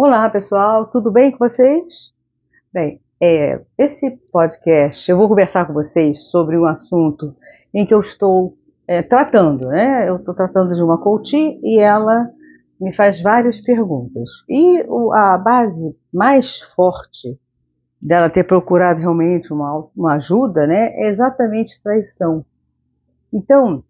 Olá, 0.00 0.30
pessoal, 0.30 0.86
tudo 0.86 1.10
bem 1.10 1.32
com 1.32 1.38
vocês? 1.38 2.14
Bem, 2.72 3.00
é, 3.20 3.60
esse 3.76 4.08
podcast 4.30 5.10
eu 5.10 5.16
vou 5.16 5.28
conversar 5.28 5.66
com 5.66 5.72
vocês 5.72 6.30
sobre 6.30 6.56
um 6.56 6.66
assunto 6.66 7.34
em 7.74 7.84
que 7.84 7.92
eu 7.92 7.98
estou 7.98 8.56
é, 8.86 9.02
tratando, 9.02 9.66
né? 9.66 10.08
Eu 10.08 10.18
estou 10.18 10.36
tratando 10.36 10.72
de 10.72 10.80
uma 10.84 10.98
coach 10.98 11.36
e 11.36 11.80
ela 11.80 12.30
me 12.80 12.94
faz 12.94 13.20
várias 13.20 13.60
perguntas. 13.60 14.44
E 14.48 14.84
o, 14.86 15.12
a 15.12 15.36
base 15.36 15.96
mais 16.14 16.60
forte 16.60 17.36
dela 18.00 18.30
ter 18.30 18.44
procurado 18.44 19.00
realmente 19.00 19.52
uma, 19.52 19.84
uma 19.96 20.14
ajuda, 20.14 20.64
né, 20.64 20.92
é 20.92 21.08
exatamente 21.08 21.82
traição. 21.82 22.44
Então, 23.32 23.82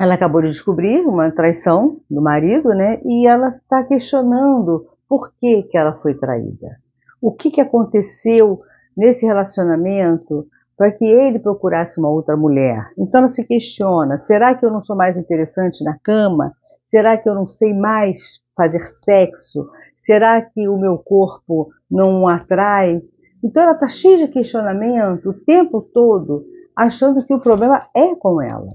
ela 0.00 0.14
acabou 0.14 0.40
de 0.40 0.48
descobrir 0.48 1.02
uma 1.02 1.30
traição 1.30 2.00
do 2.10 2.22
marido, 2.22 2.70
né, 2.70 3.02
e 3.04 3.26
ela 3.26 3.48
está 3.48 3.84
questionando 3.84 4.95
por 5.08 5.32
que, 5.38 5.62
que 5.64 5.76
ela 5.76 5.98
foi 6.00 6.14
traída. 6.14 6.76
O 7.20 7.32
que, 7.32 7.50
que 7.50 7.60
aconteceu 7.60 8.58
nesse 8.96 9.26
relacionamento 9.26 10.46
para 10.76 10.92
que 10.92 11.04
ele 11.04 11.38
procurasse 11.38 11.98
uma 11.98 12.10
outra 12.10 12.36
mulher? 12.36 12.90
Então 12.98 13.20
ela 13.20 13.28
se 13.28 13.44
questiona: 13.44 14.18
será 14.18 14.54
que 14.54 14.64
eu 14.64 14.70
não 14.70 14.84
sou 14.84 14.96
mais 14.96 15.16
interessante 15.16 15.82
na 15.84 15.98
cama? 15.98 16.52
Será 16.86 17.16
que 17.16 17.28
eu 17.28 17.34
não 17.34 17.48
sei 17.48 17.72
mais 17.74 18.42
fazer 18.56 18.82
sexo? 18.82 19.68
Será 20.00 20.40
que 20.40 20.68
o 20.68 20.78
meu 20.78 20.98
corpo 20.98 21.70
não 21.90 22.28
atrai? 22.28 23.02
Então 23.42 23.62
ela 23.62 23.72
está 23.72 23.88
cheia 23.88 24.18
de 24.18 24.28
questionamento 24.28 25.30
o 25.30 25.34
tempo 25.34 25.80
todo, 25.80 26.44
achando 26.76 27.24
que 27.24 27.34
o 27.34 27.40
problema 27.40 27.88
é 27.94 28.14
com 28.14 28.40
ela. 28.40 28.68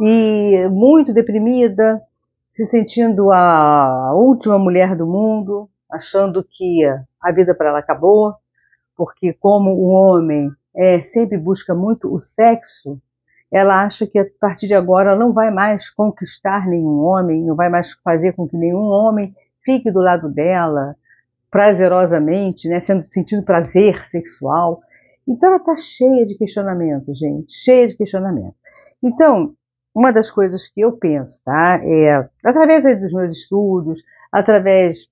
E 0.00 0.68
muito 0.70 1.12
deprimida, 1.12 2.02
se 2.56 2.64
sentindo 2.64 3.30
a 3.30 4.14
última 4.14 4.58
mulher 4.58 4.96
do 4.96 5.06
mundo, 5.06 5.68
achando 5.90 6.42
que 6.42 6.82
a 7.20 7.30
vida 7.30 7.54
para 7.54 7.68
ela 7.68 7.78
acabou, 7.80 8.34
porque 8.96 9.34
como 9.34 9.72
o 9.72 9.88
homem 9.88 10.50
é, 10.74 11.02
sempre 11.02 11.36
busca 11.36 11.74
muito 11.74 12.12
o 12.12 12.18
sexo, 12.18 12.98
ela 13.52 13.82
acha 13.84 14.06
que 14.06 14.18
a 14.18 14.24
partir 14.40 14.66
de 14.66 14.74
agora 14.74 15.10
ela 15.10 15.18
não 15.18 15.34
vai 15.34 15.50
mais 15.50 15.90
conquistar 15.90 16.66
nenhum 16.66 16.98
homem, 17.00 17.44
não 17.44 17.54
vai 17.54 17.68
mais 17.68 17.92
fazer 18.02 18.32
com 18.32 18.48
que 18.48 18.56
nenhum 18.56 18.84
homem 18.84 19.34
fique 19.62 19.90
do 19.90 20.00
lado 20.00 20.32
dela 20.32 20.96
prazerosamente, 21.50 22.68
né, 22.70 22.80
sendo 22.80 23.04
sentindo 23.12 23.42
prazer 23.42 24.06
sexual. 24.06 24.80
Então 25.28 25.50
ela 25.50 25.58
está 25.58 25.76
cheia 25.76 26.24
de 26.24 26.36
questionamento, 26.38 27.12
gente, 27.12 27.52
cheia 27.52 27.86
de 27.86 27.94
questionamento. 27.94 28.54
Então, 29.02 29.54
uma 29.96 30.12
das 30.12 30.30
coisas 30.30 30.68
que 30.68 30.82
eu 30.82 30.92
penso, 30.92 31.42
tá, 31.42 31.80
é 31.82 32.28
através 32.44 32.84
dos 33.00 33.14
meus 33.14 33.32
estudos, 33.32 34.02
através 34.30 35.08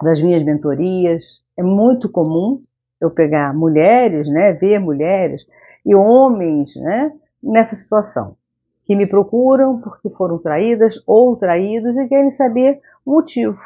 das 0.00 0.22
minhas 0.22 0.44
mentorias, 0.44 1.42
é 1.58 1.64
muito 1.64 2.08
comum 2.08 2.62
eu 3.00 3.10
pegar 3.10 3.52
mulheres, 3.52 4.28
né, 4.28 4.52
ver 4.52 4.78
mulheres 4.78 5.44
e 5.84 5.96
homens, 5.96 6.76
né, 6.76 7.12
nessa 7.42 7.74
situação, 7.74 8.36
que 8.84 8.94
me 8.94 9.04
procuram 9.04 9.80
porque 9.80 10.08
foram 10.10 10.38
traídas 10.38 11.02
ou 11.08 11.36
traídos 11.36 11.98
e 11.98 12.06
querem 12.06 12.30
saber 12.30 12.80
o 13.04 13.14
motivo. 13.14 13.58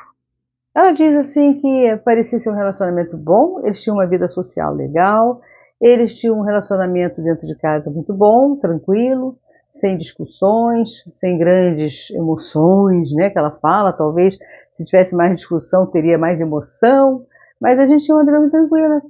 Ela 0.74 0.92
diz 0.92 1.14
assim 1.14 1.60
que 1.60 1.94
parecia 2.02 2.38
ser 2.38 2.48
um 2.48 2.56
relacionamento 2.56 3.18
bom, 3.18 3.60
eles 3.64 3.82
tinham 3.82 3.98
uma 3.98 4.06
vida 4.06 4.28
social 4.28 4.74
legal, 4.74 5.42
eles 5.78 6.18
tinham 6.18 6.38
um 6.38 6.42
relacionamento 6.42 7.20
dentro 7.20 7.46
de 7.46 7.54
casa 7.54 7.90
muito 7.90 8.14
bom, 8.14 8.56
tranquilo, 8.56 9.36
sem 9.68 9.98
discussões, 9.98 11.04
sem 11.12 11.38
grandes 11.38 12.10
emoções, 12.10 13.12
né? 13.12 13.30
Que 13.30 13.38
ela 13.38 13.50
fala, 13.50 13.92
talvez 13.92 14.38
se 14.72 14.84
tivesse 14.84 15.14
mais 15.16 15.34
discussão 15.34 15.86
teria 15.86 16.16
mais 16.16 16.40
emoção, 16.40 17.26
mas 17.60 17.78
a 17.78 17.86
gente 17.86 18.04
tinha 18.04 18.16
uma 18.16 18.24
muito 18.24 18.52
tranquila. 18.52 19.02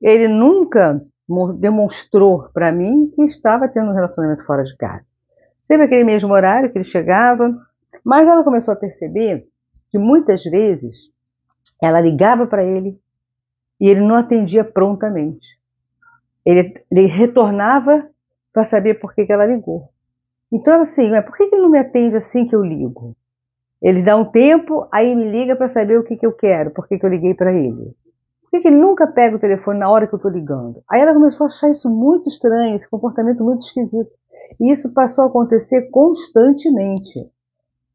Ele 0.00 0.26
nunca 0.28 1.04
demonstrou 1.58 2.48
para 2.52 2.72
mim 2.72 3.10
que 3.14 3.22
estava 3.22 3.68
tendo 3.68 3.90
um 3.90 3.94
relacionamento 3.94 4.44
fora 4.44 4.64
de 4.64 4.76
casa. 4.76 5.04
Sempre 5.60 5.86
aquele 5.86 6.04
mesmo 6.04 6.32
horário 6.32 6.70
que 6.70 6.78
ele 6.78 6.84
chegava, 6.84 7.54
mas 8.04 8.26
ela 8.26 8.42
começou 8.42 8.72
a 8.72 8.76
perceber 8.76 9.46
que 9.90 9.98
muitas 9.98 10.42
vezes 10.42 11.10
ela 11.80 12.00
ligava 12.00 12.46
para 12.46 12.64
ele 12.64 12.98
e 13.80 13.88
ele 13.88 14.00
não 14.00 14.16
atendia 14.16 14.64
prontamente. 14.64 15.60
Ele, 16.44 16.74
ele 16.90 17.06
retornava 17.06 18.08
para 18.52 18.64
saber 18.64 18.94
por 18.94 19.14
que, 19.14 19.24
que 19.24 19.32
ela 19.32 19.46
ligou. 19.46 19.91
Então, 20.52 20.82
assim, 20.82 21.10
mas 21.10 21.24
por 21.24 21.34
que, 21.34 21.44
ele 21.44 21.62
não 21.62 21.70
me 21.70 21.78
atende 21.78 22.16
assim 22.16 22.46
que 22.46 22.54
eu 22.54 22.62
ligo? 22.62 23.16
Ele 23.80 24.02
dá 24.02 24.16
um 24.16 24.24
tempo, 24.24 24.86
aí 24.92 25.14
me 25.14 25.30
liga 25.30 25.56
para 25.56 25.68
saber 25.68 25.98
o 25.98 26.04
que, 26.04 26.16
que 26.16 26.26
eu 26.26 26.32
quero, 26.32 26.70
por 26.70 26.86
que, 26.86 26.98
que 26.98 27.06
eu 27.06 27.10
liguei 27.10 27.34
para 27.34 27.52
ele. 27.52 27.96
Por 28.42 28.50
que, 28.50 28.60
que 28.60 28.68
ele 28.68 28.76
nunca 28.76 29.06
pega 29.06 29.34
o 29.34 29.40
telefone 29.40 29.78
na 29.78 29.90
hora 29.90 30.06
que 30.06 30.14
eu 30.14 30.18
estou 30.18 30.30
ligando? 30.30 30.82
Aí 30.88 31.00
ela 31.00 31.14
começou 31.14 31.44
a 31.44 31.46
achar 31.46 31.70
isso 31.70 31.88
muito 31.88 32.28
estranho, 32.28 32.76
esse 32.76 32.88
comportamento 32.88 33.42
muito 33.42 33.62
esquisito. 33.62 34.10
E 34.60 34.70
isso 34.70 34.92
passou 34.92 35.24
a 35.24 35.28
acontecer 35.28 35.88
constantemente. 35.90 37.18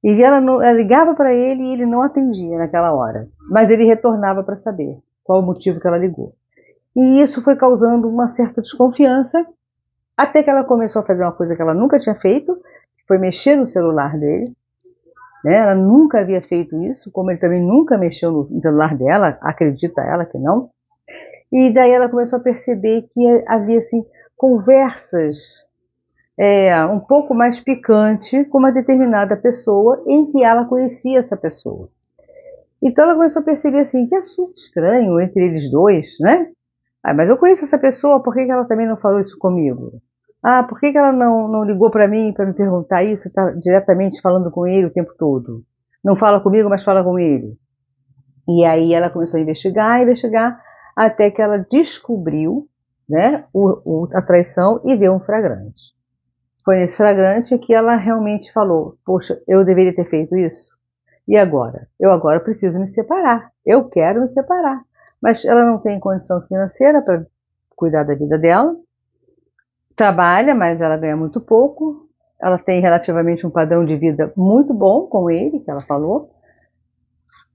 E 0.03 0.23
ela, 0.23 0.41
não, 0.41 0.61
ela 0.61 0.77
ligava 0.77 1.13
para 1.13 1.33
ele 1.33 1.61
e 1.63 1.73
ele 1.73 1.85
não 1.85 2.01
atendia 2.01 2.57
naquela 2.57 2.91
hora. 2.93 3.27
Mas 3.51 3.69
ele 3.69 3.85
retornava 3.85 4.43
para 4.43 4.55
saber 4.55 4.97
qual 5.23 5.41
o 5.41 5.45
motivo 5.45 5.79
que 5.79 5.87
ela 5.87 5.97
ligou. 5.97 6.33
E 6.95 7.21
isso 7.21 7.43
foi 7.43 7.55
causando 7.55 8.09
uma 8.09 8.27
certa 8.27 8.61
desconfiança, 8.61 9.45
até 10.17 10.41
que 10.41 10.49
ela 10.49 10.63
começou 10.63 11.03
a 11.03 11.05
fazer 11.05 11.23
uma 11.23 11.31
coisa 11.31 11.55
que 11.55 11.61
ela 11.61 11.75
nunca 11.75 11.99
tinha 11.99 12.15
feito, 12.15 12.55
que 12.55 13.05
foi 13.07 13.19
mexer 13.19 13.55
no 13.55 13.67
celular 13.67 14.17
dele. 14.17 14.51
Né? 15.43 15.55
Ela 15.55 15.75
nunca 15.75 16.19
havia 16.19 16.41
feito 16.41 16.81
isso, 16.83 17.11
como 17.11 17.29
ele 17.29 17.39
também 17.39 17.61
nunca 17.61 17.97
mexeu 17.97 18.31
no 18.31 18.61
celular 18.61 18.97
dela, 18.97 19.37
acredita 19.41 20.01
ela 20.01 20.25
que 20.25 20.39
não. 20.39 20.71
E 21.51 21.69
daí 21.71 21.91
ela 21.91 22.09
começou 22.09 22.39
a 22.39 22.41
perceber 22.41 23.03
que 23.13 23.43
havia 23.47 23.77
assim 23.77 24.03
conversas 24.35 25.65
é, 26.37 26.83
um 26.85 26.99
pouco 26.99 27.33
mais 27.33 27.59
picante 27.59 28.43
com 28.45 28.57
uma 28.57 28.71
determinada 28.71 29.35
pessoa 29.37 30.03
em 30.05 30.31
que 30.31 30.43
ela 30.43 30.65
conhecia 30.65 31.19
essa 31.19 31.37
pessoa. 31.37 31.89
Então 32.81 33.05
ela 33.05 33.15
começou 33.15 33.41
a 33.41 33.45
perceber 33.45 33.79
assim, 33.79 34.05
que 34.05 34.15
assunto 34.15 34.55
estranho 34.55 35.19
entre 35.19 35.45
eles 35.45 35.69
dois, 35.71 36.17
né? 36.19 36.51
Ah, 37.03 37.13
mas 37.13 37.29
eu 37.29 37.37
conheço 37.37 37.63
essa 37.63 37.77
pessoa, 37.77 38.21
por 38.21 38.33
que, 38.33 38.41
ela 38.41 38.65
também 38.65 38.87
não 38.87 38.97
falou 38.97 39.19
isso 39.19 39.37
comigo? 39.37 40.01
Ah, 40.43 40.63
por 40.63 40.79
que, 40.79 40.91
que 40.91 40.97
ela 40.97 41.11
não, 41.11 41.47
não 41.47 41.63
ligou 41.63 41.89
para 41.89 42.07
mim 42.07 42.31
para 42.33 42.45
me 42.45 42.53
perguntar 42.53 43.03
isso, 43.03 43.27
está 43.27 43.51
diretamente 43.51 44.21
falando 44.21 44.51
com 44.51 44.67
ele 44.67 44.87
o 44.87 44.93
tempo 44.93 45.13
todo? 45.17 45.63
Não 46.03 46.15
fala 46.15 46.39
comigo, 46.39 46.69
mas 46.69 46.83
fala 46.83 47.03
com 47.03 47.19
ele. 47.19 47.57
E 48.47 48.63
aí 48.63 48.93
ela 48.93 49.09
começou 49.09 49.39
a 49.39 49.43
investigar, 49.43 50.01
investigar, 50.01 50.61
até 50.95 51.29
que 51.29 51.41
ela 51.41 51.57
descobriu 51.69 52.67
né, 53.09 53.45
o, 53.53 53.81
o, 53.85 54.07
a 54.13 54.21
traição 54.21 54.81
e 54.85 54.95
deu 54.95 55.13
um 55.13 55.19
flagrante. 55.19 55.95
Foi 56.63 56.77
nesse 56.77 56.97
flagrante 56.97 57.57
que 57.57 57.73
ela 57.73 57.95
realmente 57.95 58.51
falou: 58.51 58.97
Poxa, 59.05 59.41
eu 59.47 59.63
deveria 59.63 59.95
ter 59.95 60.09
feito 60.09 60.35
isso. 60.35 60.69
E 61.27 61.37
agora? 61.37 61.87
Eu 61.99 62.11
agora 62.11 62.39
preciso 62.39 62.79
me 62.79 62.87
separar. 62.87 63.51
Eu 63.65 63.89
quero 63.89 64.21
me 64.21 64.27
separar. 64.27 64.81
Mas 65.21 65.43
ela 65.45 65.65
não 65.65 65.79
tem 65.79 65.99
condição 65.99 66.41
financeira 66.47 67.01
para 67.01 67.25
cuidar 67.75 68.03
da 68.03 68.15
vida 68.15 68.37
dela. 68.37 68.75
Trabalha, 69.97 70.53
mas 70.53 70.79
ela 70.79 70.95
ganha 70.95 71.17
muito 71.17 71.41
pouco. 71.41 72.07
Ela 72.39 72.59
tem 72.59 72.79
relativamente 72.79 73.47
um 73.47 73.49
padrão 73.49 73.83
de 73.83 73.95
vida 73.97 74.31
muito 74.37 74.71
bom 74.71 75.07
com 75.07 75.27
ele, 75.27 75.59
que 75.59 75.71
ela 75.71 75.81
falou. 75.81 76.29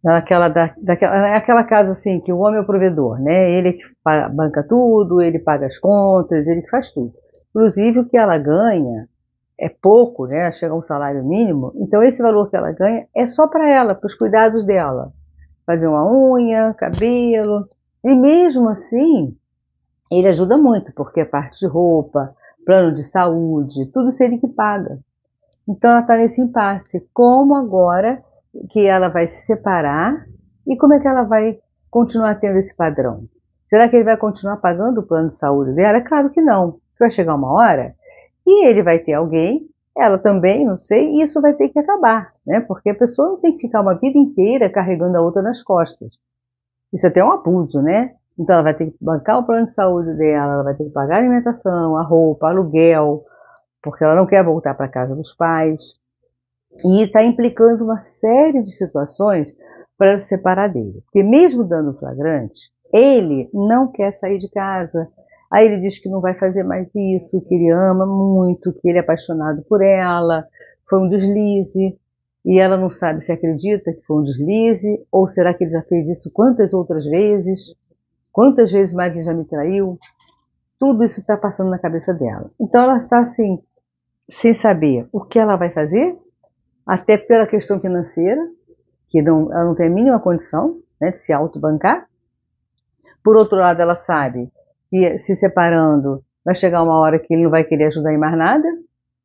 Naquela, 0.02 0.48
da, 0.48 0.74
daquela, 0.76 1.36
aquela 1.36 1.62
casa 1.62 1.92
assim, 1.92 2.18
que 2.18 2.32
o 2.32 2.38
homem 2.38 2.58
é 2.58 2.60
o 2.62 2.66
provedor, 2.66 3.20
né? 3.20 3.52
Ele 3.52 3.74
que 3.74 3.84
banca 4.32 4.66
tudo, 4.68 5.22
ele 5.22 5.38
paga 5.38 5.66
as 5.66 5.78
contas, 5.78 6.48
ele 6.48 6.62
que 6.62 6.70
faz 6.70 6.90
tudo. 6.90 7.14
Inclusive, 7.50 8.00
o 8.00 8.08
que 8.08 8.16
ela 8.16 8.36
ganha 8.36 9.08
é 9.56 9.68
pouco, 9.68 10.26
né? 10.26 10.50
Chega 10.50 10.74
a 10.74 10.76
um 10.76 10.82
salário 10.82 11.24
mínimo. 11.24 11.72
Então, 11.76 12.02
esse 12.02 12.20
valor 12.20 12.50
que 12.50 12.56
ela 12.56 12.72
ganha 12.72 13.06
é 13.14 13.24
só 13.24 13.46
para 13.46 13.70
ela, 13.70 13.94
para 13.94 14.08
os 14.08 14.16
cuidados 14.16 14.66
dela. 14.66 15.12
Fazer 15.64 15.86
uma 15.86 16.04
unha, 16.04 16.74
cabelo. 16.74 17.68
E 18.04 18.12
mesmo 18.16 18.68
assim, 18.68 19.36
ele 20.10 20.28
ajuda 20.28 20.58
muito, 20.58 20.92
porque 20.94 21.20
a 21.20 21.26
parte 21.26 21.60
de 21.60 21.66
roupa, 21.66 22.34
plano 22.64 22.94
de 22.94 23.02
saúde, 23.02 23.86
tudo 23.92 24.08
isso 24.08 24.22
ele 24.22 24.38
que 24.38 24.48
paga. 24.48 24.98
Então, 25.68 25.90
ela 25.90 26.00
está 26.00 26.16
nesse 26.16 26.40
impasse. 26.40 27.06
Como 27.12 27.54
agora 27.54 28.22
que 28.70 28.86
ela 28.86 29.08
vai 29.08 29.28
se 29.28 29.46
separar 29.46 30.26
e 30.66 30.76
como 30.76 30.94
é 30.94 31.00
que 31.00 31.08
ela 31.08 31.22
vai 31.22 31.58
continuar 31.90 32.34
tendo 32.36 32.58
esse 32.58 32.74
padrão? 32.74 33.24
Será 33.66 33.88
que 33.88 33.96
ele 33.96 34.04
vai 34.04 34.16
continuar 34.16 34.56
pagando 34.58 35.00
o 35.00 35.02
plano 35.02 35.28
de 35.28 35.34
saúde 35.34 35.72
dela? 35.72 35.98
É 35.98 36.02
claro 36.02 36.30
que 36.30 36.40
não 36.40 36.78
vai 36.98 37.10
chegar 37.10 37.34
uma 37.34 37.52
hora 37.52 37.94
que 38.44 38.50
ele 38.50 38.82
vai 38.82 38.98
ter 38.98 39.14
alguém, 39.14 39.68
ela 39.96 40.18
também, 40.18 40.64
não 40.64 40.80
sei, 40.80 41.16
e 41.16 41.22
isso 41.22 41.40
vai 41.40 41.54
ter 41.54 41.68
que 41.68 41.78
acabar, 41.78 42.32
né? 42.46 42.60
Porque 42.60 42.90
a 42.90 42.94
pessoa 42.94 43.28
não 43.28 43.40
tem 43.40 43.52
que 43.52 43.66
ficar 43.66 43.80
uma 43.80 43.94
vida 43.94 44.18
inteira 44.18 44.70
carregando 44.70 45.16
a 45.16 45.20
outra 45.20 45.42
nas 45.42 45.62
costas. 45.62 46.12
Isso 46.92 47.06
é 47.06 47.08
até 47.08 47.20
é 47.20 47.24
um 47.24 47.32
abuso, 47.32 47.80
né? 47.82 48.14
Então 48.42 48.56
ela 48.56 48.64
vai 48.64 48.74
ter 48.74 48.86
que 48.86 48.96
bancar 49.00 49.38
o 49.38 49.44
plano 49.44 49.66
de 49.66 49.72
saúde 49.72 50.14
dela, 50.14 50.54
ela 50.54 50.62
vai 50.64 50.74
ter 50.74 50.84
que 50.84 50.90
pagar 50.90 51.16
a 51.16 51.18
alimentação, 51.18 51.96
a 51.96 52.02
roupa, 52.02 52.48
aluguel, 52.48 53.24
porque 53.80 54.02
ela 54.02 54.16
não 54.16 54.26
quer 54.26 54.44
voltar 54.44 54.74
para 54.74 54.88
casa 54.88 55.14
dos 55.14 55.32
pais. 55.32 55.94
E 56.84 57.02
está 57.02 57.22
implicando 57.22 57.84
uma 57.84 58.00
série 58.00 58.62
de 58.62 58.70
situações 58.70 59.46
para 59.96 60.20
se 60.20 60.28
separar 60.28 60.68
dele. 60.68 61.02
Porque 61.04 61.22
mesmo 61.22 61.62
dando 61.62 61.96
flagrante, 61.98 62.72
ele 62.92 63.48
não 63.54 63.92
quer 63.92 64.12
sair 64.12 64.38
de 64.38 64.50
casa. 64.50 65.06
Aí 65.48 65.66
ele 65.66 65.80
diz 65.80 65.98
que 65.98 66.08
não 66.08 66.20
vai 66.20 66.34
fazer 66.34 66.64
mais 66.64 66.92
isso, 66.94 67.40
que 67.42 67.54
ele 67.54 67.70
ama 67.70 68.06
muito, 68.06 68.72
que 68.72 68.88
ele 68.88 68.98
é 68.98 69.02
apaixonado 69.02 69.62
por 69.68 69.82
ela, 69.82 70.44
foi 70.88 70.98
um 70.98 71.08
deslize, 71.08 71.96
e 72.44 72.58
ela 72.58 72.76
não 72.76 72.90
sabe 72.90 73.22
se 73.22 73.30
acredita 73.30 73.92
que 73.92 74.02
foi 74.02 74.16
um 74.16 74.24
deslize, 74.24 74.98
ou 75.12 75.28
será 75.28 75.54
que 75.54 75.62
ele 75.62 75.70
já 75.70 75.82
fez 75.82 76.08
isso 76.08 76.30
quantas 76.32 76.74
outras 76.74 77.04
vezes? 77.04 77.74
Quantas 78.32 78.72
vezes 78.72 78.96
ele 78.96 79.22
já 79.22 79.34
me 79.34 79.44
traiu? 79.44 79.98
Tudo 80.78 81.04
isso 81.04 81.20
está 81.20 81.36
passando 81.36 81.70
na 81.70 81.78
cabeça 81.78 82.14
dela. 82.14 82.50
Então 82.58 82.82
ela 82.82 82.96
está 82.96 83.20
assim, 83.20 83.62
sem 84.30 84.54
saber 84.54 85.06
o 85.12 85.20
que 85.20 85.38
ela 85.38 85.56
vai 85.56 85.70
fazer, 85.70 86.18
até 86.86 87.16
pela 87.16 87.46
questão 87.46 87.78
financeira, 87.78 88.40
que 89.08 89.20
não, 89.22 89.52
ela 89.52 89.66
não 89.66 89.74
tem 89.74 89.86
a 89.86 89.90
mínima 89.90 90.18
condição 90.18 90.80
né, 91.00 91.10
de 91.10 91.18
se 91.18 91.32
autobancar. 91.32 92.06
Por 93.22 93.36
outro 93.36 93.58
lado, 93.58 93.80
ela 93.80 93.94
sabe 93.94 94.50
que 94.90 95.18
se 95.18 95.36
separando 95.36 96.24
vai 96.44 96.54
chegar 96.54 96.82
uma 96.82 96.98
hora 96.98 97.18
que 97.18 97.32
ele 97.32 97.44
não 97.44 97.50
vai 97.50 97.62
querer 97.62 97.84
ajudar 97.84 98.12
em 98.12 98.18
mais 98.18 98.36
nada, 98.36 98.66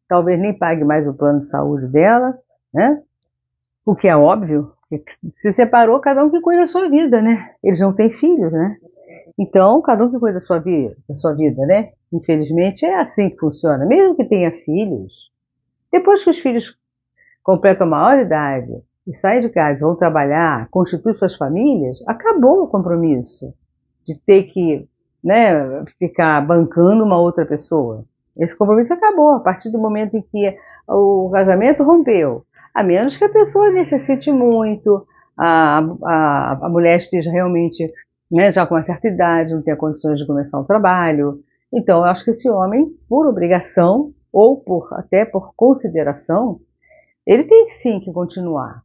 talvez 0.08 0.40
nem 0.40 0.54
pague 0.54 0.84
mais 0.84 1.08
o 1.08 1.14
plano 1.14 1.40
de 1.40 1.48
saúde 1.48 1.88
dela, 1.88 2.38
né? 2.74 3.02
O 3.86 3.96
que 3.96 4.08
é 4.08 4.16
óbvio, 4.16 4.74
se 5.34 5.52
separou, 5.52 6.00
cada 6.00 6.24
um 6.24 6.30
que 6.30 6.42
cuida 6.42 6.62
da 6.62 6.68
sua 6.68 6.90
vida, 6.90 7.22
né? 7.22 7.56
Eles 7.64 7.80
não 7.80 7.94
têm 7.94 8.12
filhos, 8.12 8.52
né? 8.52 8.78
Então, 9.38 9.82
cada 9.82 10.04
um 10.04 10.12
que 10.12 10.20
cuida 10.20 10.34
da 10.34 10.40
sua 10.40 10.58
vida, 10.58 10.96
da 11.08 11.14
sua 11.14 11.34
vida, 11.34 11.66
né? 11.66 11.92
Infelizmente 12.12 12.86
é 12.86 13.00
assim 13.00 13.30
que 13.30 13.38
funciona. 13.38 13.86
Mesmo 13.86 14.16
que 14.16 14.26
tenha 14.26 14.52
filhos, 14.64 15.32
depois 15.92 16.24
que 16.24 16.30
os 16.30 16.40
filhos 16.40 16.76
completam 17.44 17.86
a 17.88 17.90
maioridade 17.90 18.72
e 19.06 19.14
saem 19.14 19.40
de 19.40 19.50
casa, 19.50 19.86
vão 19.86 19.96
trabalhar, 19.96 20.68
constituem 20.70 21.14
suas 21.14 21.36
famílias, 21.36 22.04
acabou 22.08 22.64
o 22.64 22.68
compromisso 22.68 23.54
de 24.06 24.20
ter 24.20 24.44
que 24.44 24.88
né, 25.24 25.84
ficar 26.00 26.46
bancando 26.46 27.04
uma 27.04 27.20
outra 27.20 27.46
pessoa. 27.46 28.06
Esse 28.38 28.58
compromisso 28.58 28.94
acabou 28.94 29.32
a 29.32 29.40
partir 29.40 29.72
do 29.72 29.80
momento 29.80 30.16
em 30.16 30.22
que 30.22 30.58
o 30.88 31.30
casamento 31.32 31.84
rompeu. 31.84 32.46
A 32.74 32.84
menos 32.84 33.18
que 33.18 33.24
a 33.24 33.30
pessoa 33.30 33.72
necessite 33.72 34.32
muito, 34.32 35.06
a, 35.38 35.80
a, 36.04 36.66
a 36.66 36.70
mulher 36.70 36.98
esteja 36.98 37.32
realmente 37.32 37.88
né, 38.32 38.52
já 38.52 38.66
com 38.66 38.76
uma 38.76 38.84
certa 38.84 39.08
idade, 39.08 39.54
não 39.54 39.62
tenha 39.62 39.78
condições 39.78 40.20
de 40.20 40.28
começar 40.28 40.60
um 40.60 40.64
trabalho. 40.66 41.42
Então, 41.74 42.00
eu 42.00 42.06
acho 42.06 42.24
que 42.24 42.32
esse 42.32 42.50
homem, 42.50 42.88
por 43.08 43.28
obrigação, 43.28 44.14
ou 44.32 44.58
por 44.58 44.90
até 44.94 45.26
por 45.26 45.54
consideração, 45.56 46.60
ele 47.26 47.44
tem 47.44 47.70
sim 47.72 48.00
que 48.00 48.12
continuar 48.12 48.84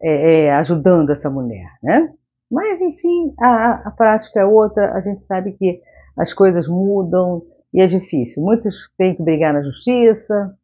é, 0.00 0.44
é, 0.44 0.52
ajudando 0.54 1.10
essa 1.10 1.30
mulher, 1.30 1.70
né? 1.82 2.12
Mas, 2.50 2.80
enfim, 2.80 3.34
a, 3.40 3.88
a 3.88 3.90
prática 3.90 4.40
é 4.40 4.44
outra, 4.44 4.92
a 4.92 5.00
gente 5.00 5.22
sabe 5.22 5.52
que 5.52 5.80
as 6.16 6.32
coisas 6.32 6.68
mudam 6.68 7.42
e 7.72 7.80
é 7.80 7.86
difícil. 7.86 8.42
Muitos 8.42 8.90
têm 8.96 9.14
que 9.14 9.22
brigar 9.22 9.52
na 9.52 9.62
justiça, 9.62 10.56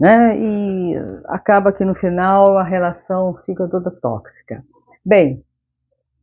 né? 0.00 0.38
E 0.38 0.94
acaba 1.26 1.72
que 1.72 1.84
no 1.84 1.94
final 1.94 2.56
a 2.56 2.64
relação 2.64 3.36
fica 3.44 3.68
toda 3.68 3.90
tóxica. 3.90 4.64
Bem, 5.04 5.44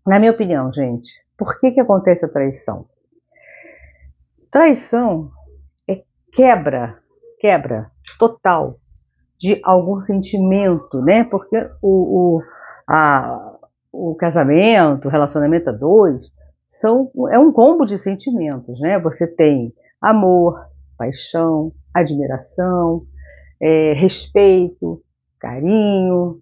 na 0.06 0.20
minha 0.20 0.32
opinião, 0.32 0.72
gente, 0.72 1.25
por 1.38 1.58
que, 1.60 1.72
que 1.72 1.80
acontece 1.80 2.26
a 2.26 2.30
traição? 2.30 2.86
Traição 4.52 5.32
é 5.88 6.04
quebra, 6.32 6.98
quebra 7.40 7.92
total 8.18 8.80
de 9.38 9.60
algum 9.64 10.02
sentimento, 10.02 11.02
né? 11.02 11.24
Porque 11.26 11.58
o, 11.82 12.38
o, 12.38 12.44
a, 12.88 13.58
o 13.92 14.16
casamento, 14.16 15.08
o 15.08 15.12
relacionamento 15.12 15.70
a 15.70 15.74
dois, 15.74 16.32
são, 16.68 17.12
é 17.32 17.38
um 17.38 17.52
combo 17.52 17.86
de 17.86 17.98
sentimentos, 17.98 18.80
né? 18.80 18.98
Você 19.00 19.28
tem 19.28 19.74
amor, 20.02 20.66
paixão, 20.98 21.72
admiração, 21.94 23.06
é, 23.62 23.94
respeito, 23.94 25.02
carinho, 25.40 26.40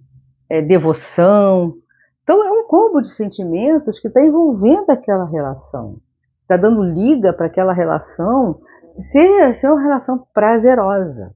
é, 0.49 0.61
devoção. 0.61 1.75
Então 2.23 2.43
é 2.43 2.51
um 2.51 2.65
combo 2.65 3.01
de 3.01 3.09
sentimentos 3.09 3.99
que 3.99 4.07
está 4.07 4.21
envolvendo 4.21 4.89
aquela 4.89 5.29
relação, 5.29 5.97
está 6.41 6.55
dando 6.57 6.81
liga 6.81 7.33
para 7.33 7.47
aquela 7.47 7.73
relação 7.73 8.61
ser, 8.99 9.53
ser 9.53 9.67
uma 9.67 9.81
relação 9.81 10.25
prazerosa, 10.33 11.35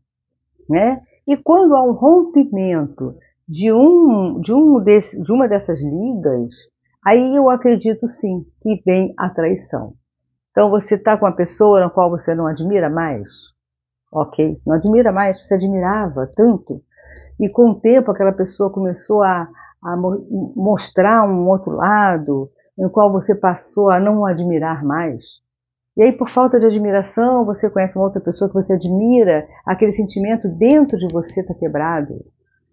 né? 0.70 1.02
E 1.28 1.36
quando 1.36 1.76
há 1.76 1.84
um 1.84 1.92
rompimento 1.92 3.16
de, 3.48 3.72
um, 3.72 4.40
de, 4.40 4.54
um 4.54 4.80
desse, 4.80 5.20
de 5.20 5.32
uma 5.32 5.48
dessas 5.48 5.82
ligas, 5.82 6.56
aí 7.06 7.36
eu 7.36 7.50
acredito 7.50 8.08
sim 8.08 8.46
que 8.62 8.82
vem 8.86 9.14
a 9.18 9.30
traição. 9.30 9.94
Então 10.52 10.70
você 10.70 10.96
está 10.96 11.18
com 11.18 11.26
uma 11.26 11.36
pessoa 11.36 11.82
na 11.82 11.90
qual 11.90 12.10
você 12.10 12.34
não 12.34 12.48
admira 12.48 12.90
mais, 12.90 13.30
ok? 14.12 14.60
Não 14.66 14.76
admira 14.76 15.12
mais, 15.12 15.46
você 15.46 15.56
admirava 15.56 16.30
tanto, 16.34 16.82
e 17.40 17.50
com 17.50 17.72
o 17.72 17.80
tempo 17.80 18.10
aquela 18.10 18.32
pessoa 18.32 18.72
começou 18.72 19.22
a, 19.22 19.48
a 19.84 19.96
mostrar 19.96 21.28
um 21.28 21.48
outro 21.48 21.72
lado, 21.72 22.50
no 22.78 22.90
qual 22.90 23.12
você 23.12 23.34
passou 23.34 23.90
a 23.90 24.00
não 24.00 24.26
admirar 24.26 24.84
mais. 24.84 25.42
E 25.96 26.04
aí, 26.04 26.12
por 26.12 26.30
falta 26.30 26.60
de 26.60 26.66
admiração, 26.68 27.44
você 27.44 27.70
conhece 27.70 27.98
uma 27.98 28.06
outra 28.06 28.22
pessoa 28.22 28.48
que 28.48 28.54
você 28.54 28.74
admira, 28.74 29.48
aquele 29.66 29.92
sentimento 29.92 30.48
dentro 30.48 30.98
de 30.98 31.12
você 31.12 31.42
está 31.42 31.56
quebrado. 31.56 32.24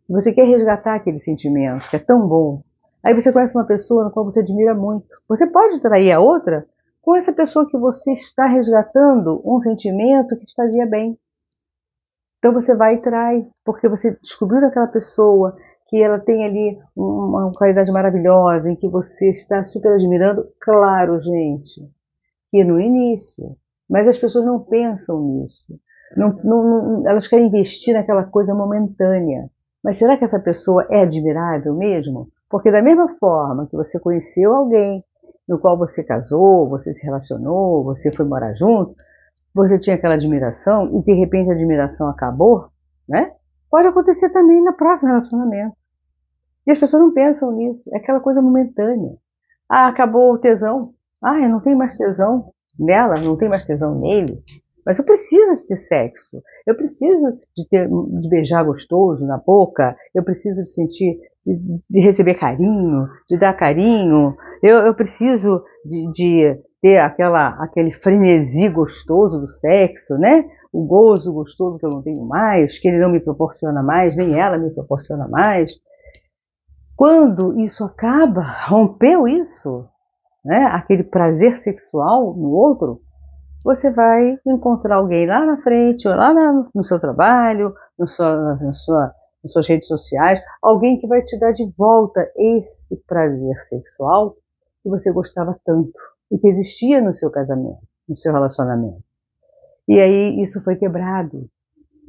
Você 0.09 0.33
quer 0.33 0.47
resgatar 0.47 0.97
aquele 0.97 1.21
sentimento, 1.21 1.89
que 1.89 1.97
é 1.97 1.99
tão 1.99 2.29
bom. 2.29 2.63
Aí 3.03 3.15
você 3.15 3.33
conhece 3.33 3.57
uma 3.57 3.67
pessoa 3.67 4.05
na 4.05 4.11
qual 4.11 4.27
você 4.27 4.41
admira 4.41 4.75
muito. 4.75 5.07
Você 5.27 5.47
pode 5.47 5.81
trair 5.81 6.13
a 6.13 6.21
outra 6.21 6.67
com 7.01 7.17
essa 7.17 7.33
pessoa 7.33 7.69
que 7.69 7.79
você 7.79 8.13
está 8.13 8.47
resgatando 8.47 9.41
um 9.45 9.61
sentimento 9.63 10.37
que 10.39 10.45
te 10.45 10.55
fazia 10.55 10.87
bem. 10.87 11.19
Então 12.39 12.53
você 12.53 12.75
vai 12.75 12.95
e 12.95 13.03
trai, 13.03 13.47
porque 13.65 13.89
você 13.89 14.19
descobriu 14.21 14.61
daquela 14.61 14.87
pessoa 14.87 15.57
que 15.89 16.03
ela 16.03 16.19
tem 16.19 16.45
ali 16.45 16.79
uma 16.97 17.53
qualidade 17.53 17.93
maravilhosa, 17.93 18.71
em 18.71 18.77
que 18.77 18.89
você 18.89 19.31
está 19.31 19.63
super 19.65 19.93
admirando. 19.93 20.47
Claro, 20.61 21.21
gente, 21.21 21.89
que 22.51 22.65
no 22.65 22.81
início, 22.81 23.57
mas 23.89 24.09
as 24.09 24.19
pessoas 24.19 24.45
não 24.45 24.61
pensam 24.61 25.21
nisso. 25.21 25.65
Não, 26.17 26.33
não, 26.45 27.09
elas 27.09 27.27
querem 27.27 27.47
investir 27.47 27.95
naquela 27.95 28.25
coisa 28.25 28.55
momentânea. 28.55 29.51
Mas 29.83 29.99
será 29.99 30.17
que 30.17 30.25
essa 30.25 30.39
pessoa 30.39 30.87
é 30.91 31.03
admirável 31.03 31.75
mesmo? 31.75 32.29
Porque 32.49 32.71
da 32.71 32.81
mesma 32.81 33.17
forma 33.19 33.67
que 33.67 33.77
você 33.77 33.99
conheceu 33.99 34.55
alguém 34.55 35.05
no 35.47 35.59
qual 35.59 35.77
você 35.77 36.03
casou, 36.03 36.69
você 36.69 36.95
se 36.95 37.05
relacionou, 37.05 37.85
você 37.85 38.11
foi 38.11 38.25
morar 38.25 38.55
junto, 38.55 38.95
você 39.55 39.79
tinha 39.79 39.97
aquela 39.97 40.15
admiração 40.15 40.99
e 40.99 41.03
de 41.03 41.13
repente 41.15 41.51
a 41.51 41.55
admiração 41.55 42.09
acabou, 42.09 42.69
né? 43.09 43.33
Pode 43.75 43.89
acontecer 43.89 44.31
também 44.31 44.63
no 44.63 44.73
próximo 44.73 45.09
relacionamento. 45.09 45.77
E 46.65 46.71
as 46.71 46.79
pessoas 46.79 47.03
não 47.03 47.13
pensam 47.13 47.51
nisso, 47.51 47.91
é 47.93 47.97
aquela 47.97 48.21
coisa 48.21 48.41
momentânea. 48.41 49.17
Ah, 49.69 49.89
acabou 49.89 50.33
o 50.33 50.39
tesão. 50.39 50.95
Ah, 51.21 51.41
eu 51.41 51.49
não 51.49 51.59
tenho 51.59 51.77
mais 51.77 51.97
tesão 51.97 52.53
nela, 52.79 53.17
não 53.17 53.37
tenho 53.37 53.51
mais 53.51 53.65
tesão 53.65 53.99
nele. 53.99 54.41
Mas 54.85 54.99
eu 54.99 55.05
preciso 55.05 55.57
de 55.57 55.67
ter 55.67 55.81
sexo. 55.81 56.43
Eu 56.67 56.77
preciso 56.77 57.33
de, 57.57 57.69
ter, 57.69 57.89
de 57.89 58.29
beijar 58.29 58.65
gostoso 58.65 59.25
na 59.27 59.39
boca. 59.39 59.97
Eu 60.15 60.23
preciso 60.23 60.63
de 60.63 60.69
sentir, 60.69 61.19
de, 61.45 61.81
de 61.89 62.01
receber 62.01 62.35
carinho, 62.35 63.09
de 63.29 63.39
dar 63.39 63.55
carinho. 63.55 64.37
Eu, 64.63 64.79
eu 64.81 64.95
preciso 64.95 65.63
de, 65.85 66.13
de, 66.13 66.63
ter 66.85 66.99
aquela, 66.99 67.49
aquele 67.65 67.93
frenesi 67.93 68.69
gostoso 68.69 69.41
do 69.41 69.49
sexo, 69.49 70.19
né? 70.19 70.45
O 70.71 70.85
gozo 70.85 71.33
gostoso 71.33 71.79
que 71.79 71.87
eu 71.87 71.91
não 71.91 72.03
tenho 72.03 72.27
mais, 72.27 72.79
que 72.79 72.87
ele 72.87 72.99
não 72.99 73.11
me 73.11 73.21
proporciona 73.21 73.83
mais, 73.83 74.15
nem 74.15 74.39
ela 74.39 74.59
me 74.59 74.69
proporciona 74.69 75.27
mais. 75.27 75.73
Quando 76.95 77.59
isso 77.59 77.85
acaba, 77.85 78.43
rompeu 78.69 79.27
isso, 79.27 79.89
né? 80.45 80.67
Aquele 80.73 81.05
prazer 81.05 81.59
sexual 81.59 82.35
no 82.35 82.51
outro, 82.51 83.01
você 83.65 83.91
vai 83.91 84.39
encontrar 84.47 84.97
alguém 84.97 85.27
lá 85.27 85.45
na 85.45 85.57
frente, 85.63 86.07
ou 86.07 86.15
lá 86.15 86.35
no 86.75 86.85
seu 86.85 87.01
trabalho, 87.01 87.75
no 87.99 88.07
sua, 88.07 88.57
na 88.57 88.73
sua, 88.75 89.15
nas 89.43 89.53
suas 89.53 89.67
redes 89.67 89.89
sociais, 89.89 90.39
alguém 90.63 91.01
que 91.01 91.07
vai 91.07 91.23
te 91.23 91.39
dar 91.39 91.53
de 91.53 91.65
volta 91.77 92.31
esse 92.37 92.95
prazer 93.07 93.57
sexual 93.67 94.37
que 94.83 94.91
você 94.91 95.11
gostava 95.11 95.59
tanto 95.65 95.93
e 96.31 96.39
que 96.39 96.47
existia 96.47 97.01
no 97.01 97.15
seu 97.15 97.31
casamento, 97.31 97.81
no 98.07 98.15
seu 98.15 98.35
relacionamento. 98.35 99.03
E 99.89 99.99
aí 99.99 100.43
isso 100.43 100.63
foi 100.63 100.77
quebrado. 100.77 101.49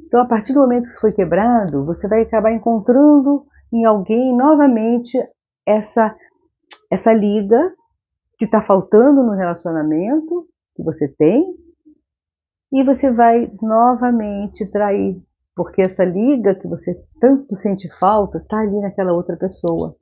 Então, 0.05 0.21
a 0.21 0.25
partir 0.25 0.53
do 0.53 0.59
momento 0.59 0.83
que 0.83 0.89
isso 0.89 1.01
foi 1.01 1.13
quebrado, 1.13 1.85
você 1.85 2.07
vai 2.07 2.21
acabar 2.21 2.51
encontrando 2.51 3.45
em 3.71 3.85
alguém 3.85 4.35
novamente 4.35 5.17
essa, 5.65 6.13
essa 6.91 7.13
liga 7.13 7.73
que 8.37 8.45
está 8.45 8.61
faltando 8.61 9.23
no 9.23 9.31
relacionamento 9.31 10.47
que 10.75 10.83
você 10.83 11.07
tem 11.07 11.55
e 12.71 12.83
você 12.83 13.11
vai 13.11 13.51
novamente 13.61 14.65
trair, 14.69 15.21
porque 15.55 15.81
essa 15.81 16.03
liga 16.03 16.55
que 16.55 16.67
você 16.67 16.99
tanto 17.19 17.55
sente 17.55 17.89
falta 17.99 18.37
está 18.37 18.59
ali 18.59 18.79
naquela 18.81 19.13
outra 19.13 19.37
pessoa. 19.37 19.95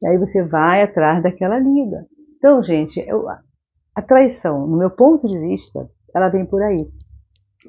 E 0.00 0.06
aí 0.06 0.16
você 0.16 0.44
vai 0.44 0.82
atrás 0.82 1.22
daquela 1.22 1.58
liga. 1.58 2.06
Então, 2.36 2.62
gente, 2.62 3.00
eu, 3.00 3.28
a 3.28 4.02
traição, 4.02 4.64
no 4.64 4.76
meu 4.76 4.90
ponto 4.90 5.26
de 5.26 5.36
vista, 5.38 5.90
ela 6.14 6.28
vem 6.28 6.46
por 6.46 6.62
aí. 6.62 6.88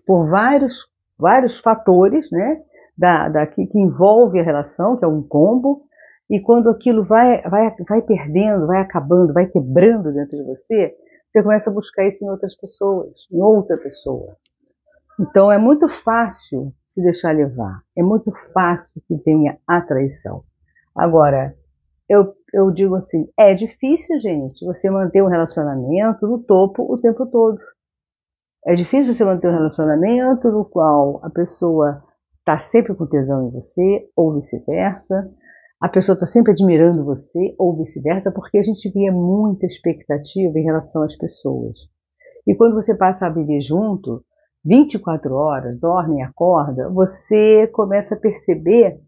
Por 0.05 0.27
vários, 0.27 0.87
vários 1.17 1.59
fatores, 1.59 2.29
né? 2.29 2.61
Da, 2.95 3.29
da, 3.29 3.47
que, 3.47 3.65
que 3.65 3.79
envolve 3.79 4.39
a 4.39 4.43
relação, 4.43 4.95
que 4.95 5.05
é 5.05 5.07
um 5.07 5.23
combo, 5.23 5.83
e 6.29 6.39
quando 6.39 6.69
aquilo 6.69 7.03
vai, 7.03 7.41
vai, 7.41 7.75
vai 7.87 8.01
perdendo, 8.03 8.67
vai 8.67 8.81
acabando, 8.81 9.33
vai 9.33 9.47
quebrando 9.47 10.13
dentro 10.13 10.37
de 10.37 10.43
você, 10.43 10.93
você 11.29 11.43
começa 11.43 11.69
a 11.69 11.73
buscar 11.73 12.07
isso 12.07 12.25
em 12.25 12.29
outras 12.29 12.55
pessoas, 12.55 13.13
em 13.31 13.41
outra 13.41 13.77
pessoa. 13.77 14.35
Então 15.19 15.51
é 15.51 15.57
muito 15.57 15.87
fácil 15.87 16.73
se 16.87 17.03
deixar 17.03 17.35
levar, 17.35 17.81
é 17.97 18.01
muito 18.01 18.31
fácil 18.53 19.01
que 19.07 19.15
venha 19.15 19.57
a 19.67 19.81
traição. 19.81 20.43
Agora, 20.95 21.55
eu, 22.07 22.33
eu 22.53 22.71
digo 22.71 22.95
assim, 22.95 23.29
é 23.37 23.53
difícil, 23.53 24.19
gente, 24.19 24.65
você 24.65 24.89
manter 24.89 25.21
um 25.21 25.27
relacionamento 25.27 26.25
no 26.25 26.39
topo 26.39 26.91
o 26.91 26.97
tempo 26.97 27.25
todo. 27.27 27.59
É 28.65 28.73
difícil 28.73 29.13
você 29.13 29.23
manter 29.23 29.47
um 29.47 29.53
relacionamento 29.53 30.49
no 30.49 30.65
qual 30.65 31.19
a 31.23 31.29
pessoa 31.29 32.03
está 32.39 32.59
sempre 32.59 32.95
com 32.95 33.05
tesão 33.05 33.47
em 33.47 33.51
você, 33.51 34.09
ou 34.15 34.33
vice-versa, 34.33 35.31
a 35.79 35.87
pessoa 35.87 36.13
está 36.13 36.25
sempre 36.25 36.51
admirando 36.51 37.05
você, 37.05 37.55
ou 37.57 37.75
vice-versa, 37.77 38.31
porque 38.31 38.57
a 38.57 38.63
gente 38.63 38.91
cria 38.91 39.11
muita 39.11 39.65
expectativa 39.65 40.59
em 40.59 40.63
relação 40.63 41.03
às 41.03 41.15
pessoas. 41.15 41.87
E 42.45 42.53
quando 42.53 42.75
você 42.75 42.93
passa 42.93 43.27
a 43.27 43.29
viver 43.29 43.61
junto, 43.61 44.23
24 44.65 45.33
horas, 45.33 45.79
dorme 45.79 46.17
e 46.17 46.21
acorda, 46.21 46.89
você 46.89 47.67
começa 47.67 48.15
a 48.15 48.19
perceber 48.19 48.99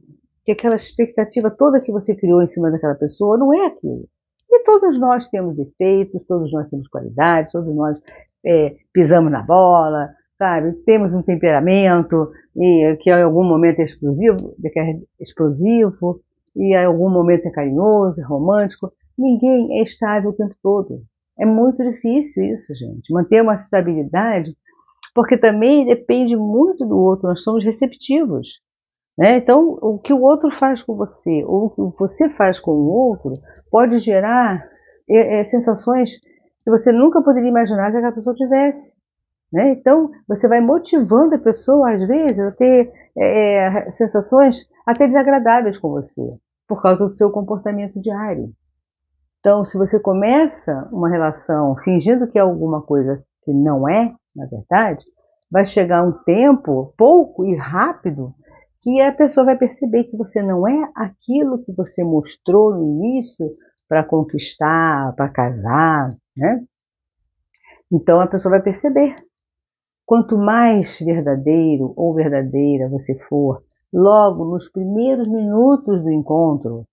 que 0.45 0.51
aquela 0.53 0.75
expectativa 0.75 1.51
toda 1.51 1.81
que 1.81 1.91
você 1.91 2.15
criou 2.15 2.41
em 2.41 2.47
cima 2.47 2.71
daquela 2.71 2.95
pessoa 2.95 3.37
não 3.37 3.53
é 3.53 3.67
aquilo. 3.67 4.07
E 4.49 4.63
todos 4.63 4.97
nós 4.97 5.27
temos 5.27 5.57
defeitos, 5.57 6.23
todos 6.25 6.51
nós 6.53 6.69
temos 6.69 6.87
qualidades, 6.87 7.51
todos 7.51 7.73
nós 7.75 7.97
é, 8.45 8.75
pisamos 8.93 9.31
na 9.31 9.41
bola, 9.41 10.09
sabe? 10.37 10.71
Temos 10.85 11.13
um 11.13 11.21
temperamento 11.21 12.31
e, 12.55 12.97
que 13.01 13.09
em 13.09 13.21
algum 13.21 13.43
momento 13.43 13.79
é 13.79 13.83
explosivo, 13.83 14.55
é 14.63 14.99
explosivo 15.19 16.21
e 16.55 16.75
em 16.75 16.85
algum 16.85 17.09
momento 17.09 17.45
é 17.45 17.51
carinhoso, 17.51 18.21
é 18.21 18.25
romântico. 18.25 18.91
Ninguém 19.17 19.79
é 19.79 19.83
estável 19.83 20.31
o 20.31 20.35
tempo 20.35 20.55
todo. 20.61 21.01
É 21.39 21.45
muito 21.45 21.83
difícil 21.83 22.43
isso, 22.53 22.73
gente. 22.75 23.11
Manter 23.11 23.41
uma 23.41 23.55
estabilidade, 23.55 24.55
porque 25.13 25.37
também 25.37 25.85
depende 25.85 26.35
muito 26.35 26.85
do 26.85 26.97
outro. 26.97 27.27
Nós 27.27 27.43
somos 27.43 27.63
receptivos. 27.63 28.61
Né? 29.17 29.37
Então, 29.37 29.77
o 29.81 29.99
que 29.99 30.13
o 30.13 30.21
outro 30.21 30.49
faz 30.51 30.81
com 30.81 30.95
você, 30.95 31.43
ou 31.45 31.73
o 31.77 31.91
que 31.91 31.99
você 31.99 32.29
faz 32.29 32.59
com 32.59 32.71
o 32.71 32.89
outro, 32.89 33.33
pode 33.69 33.99
gerar 33.99 34.67
é, 35.09 35.39
é, 35.39 35.43
sensações 35.43 36.19
que 36.63 36.69
você 36.69 36.91
nunca 36.91 37.21
poderia 37.21 37.49
imaginar 37.49 37.91
que 37.91 37.97
aquela 37.97 38.13
pessoa 38.13 38.35
tivesse. 38.35 38.93
Né? 39.51 39.71
Então, 39.71 40.11
você 40.27 40.47
vai 40.47 40.61
motivando 40.61 41.35
a 41.35 41.39
pessoa, 41.39 41.91
às 41.91 42.07
vezes, 42.07 42.39
a 42.39 42.51
ter 42.51 42.91
é, 43.17 43.57
é, 43.57 43.91
sensações 43.91 44.67
até 44.85 45.07
desagradáveis 45.07 45.77
com 45.77 45.89
você, 45.89 46.37
por 46.67 46.81
causa 46.81 47.05
do 47.05 47.15
seu 47.15 47.31
comportamento 47.31 47.99
diário. 48.01 48.51
Então, 49.39 49.65
se 49.65 49.77
você 49.77 49.99
começa 49.99 50.87
uma 50.91 51.09
relação 51.09 51.75
fingindo 51.83 52.27
que 52.27 52.37
é 52.37 52.41
alguma 52.41 52.81
coisa 52.81 53.23
que 53.43 53.51
não 53.51 53.89
é, 53.89 54.13
na 54.35 54.45
verdade, 54.45 55.03
vai 55.49 55.65
chegar 55.65 56.03
um 56.03 56.11
tempo, 56.23 56.93
pouco 56.97 57.43
e 57.45 57.55
rápido, 57.55 58.33
que 58.81 59.01
a 59.01 59.11
pessoa 59.11 59.45
vai 59.45 59.57
perceber 59.57 60.05
que 60.05 60.17
você 60.17 60.41
não 60.41 60.67
é 60.67 60.91
aquilo 60.95 61.63
que 61.63 61.71
você 61.71 62.03
mostrou 62.03 62.73
no 62.73 62.83
início 62.83 63.47
para 63.87 64.03
conquistar, 64.03 65.13
para 65.15 65.29
casar, 65.29 66.09
né? 66.35 66.63
Então 67.91 68.21
a 68.21 68.27
pessoa 68.27 68.51
vai 68.51 68.61
perceber. 68.61 69.15
Quanto 70.11 70.37
mais 70.37 70.99
verdadeiro 70.99 71.93
ou 71.95 72.13
verdadeira 72.13 72.89
você 72.89 73.15
for, 73.29 73.63
logo 73.93 74.43
nos 74.43 74.67
primeiros 74.67 75.25
minutos 75.25 76.03
do 76.03 76.11
encontro, 76.11 76.83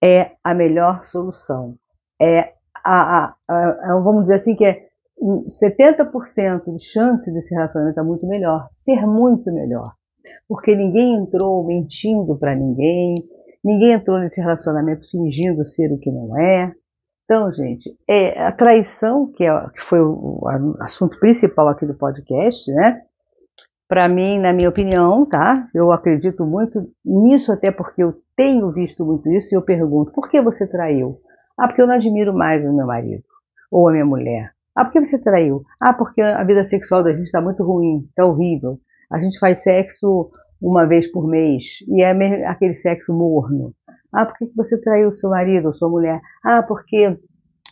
é 0.00 0.30
a 0.44 0.54
melhor 0.54 1.04
solução. 1.04 1.74
É 2.22 2.52
a, 2.84 3.24
a, 3.24 3.34
a, 3.48 4.00
vamos 4.00 4.22
dizer 4.22 4.36
assim 4.36 4.54
que 4.54 4.64
é 4.64 4.86
70% 5.20 6.76
de 6.76 6.84
chance 6.84 7.32
desse 7.32 7.52
relacionamento 7.52 7.98
estar 7.98 8.04
muito 8.04 8.26
melhor, 8.28 8.68
ser 8.74 9.04
muito 9.06 9.52
melhor 9.52 9.96
porque 10.48 10.74
ninguém 10.74 11.14
entrou 11.14 11.64
mentindo 11.64 12.36
para 12.36 12.54
ninguém, 12.54 13.16
ninguém 13.64 13.92
entrou 13.92 14.18
nesse 14.18 14.40
relacionamento 14.40 15.08
fingindo 15.10 15.64
ser 15.64 15.92
o 15.92 15.98
que 15.98 16.10
não 16.10 16.38
é. 16.38 16.72
Então, 17.26 17.52
gente, 17.52 17.92
é 18.08 18.40
a 18.40 18.52
traição, 18.52 19.26
que, 19.32 19.44
é, 19.44 19.68
que 19.70 19.82
foi 19.82 20.00
o, 20.00 20.38
o 20.42 20.76
assunto 20.80 21.18
principal 21.18 21.66
aqui 21.66 21.84
do 21.84 21.94
podcast, 21.94 22.72
né? 22.72 23.02
Para 23.88 24.08
mim, 24.08 24.38
na 24.38 24.52
minha 24.52 24.68
opinião, 24.68 25.26
tá? 25.26 25.68
Eu 25.74 25.90
acredito 25.90 26.46
muito 26.46 26.88
nisso, 27.04 27.52
até 27.52 27.72
porque 27.72 28.00
eu 28.00 28.14
tenho 28.36 28.70
visto 28.70 29.04
muito 29.04 29.28
isso 29.28 29.52
e 29.52 29.56
eu 29.56 29.62
pergunto: 29.62 30.12
por 30.12 30.30
que 30.30 30.40
você 30.40 30.68
traiu? 30.68 31.20
Ah, 31.58 31.66
porque 31.66 31.82
eu 31.82 31.86
não 31.88 31.94
admiro 31.94 32.32
mais 32.32 32.64
o 32.64 32.72
meu 32.72 32.86
marido 32.86 33.24
ou 33.72 33.88
a 33.88 33.92
minha 33.92 34.06
mulher. 34.06 34.52
Ah, 34.76 34.84
por 34.84 34.92
que 34.92 35.04
você 35.04 35.18
traiu? 35.20 35.64
Ah, 35.80 35.92
porque 35.92 36.22
a 36.22 36.44
vida 36.44 36.64
sexual 36.64 37.02
da 37.02 37.12
gente 37.12 37.24
está 37.24 37.40
muito 37.40 37.64
ruim, 37.64 38.04
está 38.08 38.24
horrível. 38.24 38.78
A 39.10 39.20
gente 39.20 39.38
faz 39.40 39.64
sexo 39.64 40.30
uma 40.62 40.86
vez 40.86 41.10
por 41.10 41.26
mês 41.26 41.78
e 41.88 42.02
é 42.02 42.46
aquele 42.46 42.76
sexo 42.76 43.12
morno. 43.12 43.74
Ah, 44.12 44.26
por 44.26 44.36
que 44.36 44.46
você 44.54 44.80
traiu 44.80 45.12
seu 45.12 45.30
marido 45.30 45.66
ou 45.66 45.74
sua 45.74 45.88
mulher? 45.88 46.20
Ah, 46.44 46.62
porque 46.62 47.18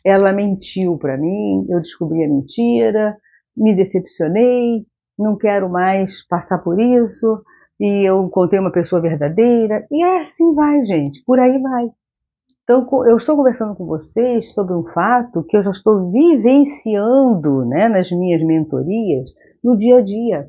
ela 0.05 0.33
mentiu 0.33 0.99
para 0.99 1.17
mim, 1.17 1.67
eu 1.69 1.81
descobri 1.81 2.23
a 2.25 2.29
mentira, 2.29 3.17
me 3.57 3.75
decepcionei, 3.75 4.87
não 5.19 5.37
quero 5.37 5.69
mais 5.69 6.27
passar 6.27 6.59
por 6.59 6.81
isso, 6.81 7.43
e 7.81 8.09
eu 8.09 8.25
encontrei 8.25 8.61
uma 8.61 8.73
pessoa 8.73 9.01
verdadeira, 9.01 9.87
e 9.91 10.05
é 10.05 10.21
assim 10.21 10.55
vai, 10.55 10.85
gente, 10.85 11.23
por 11.25 11.39
aí 11.39 11.61
vai. 11.61 11.91
Então, 12.65 12.87
eu 13.07 13.17
estou 13.19 13.37
conversando 13.37 13.75
com 13.75 13.85
vocês 13.85 14.55
sobre 14.55 14.75
um 14.75 14.85
fato 14.85 15.45
que 15.45 15.57
eu 15.57 15.63
já 15.63 15.71
estou 15.71 16.11
vivenciando 16.11 17.65
né, 17.67 17.89
nas 17.89 18.11
minhas 18.11 18.43
mentorias 18.43 19.31
no 19.63 19.77
dia 19.77 19.99
a 19.99 20.01
dia. 20.01 20.49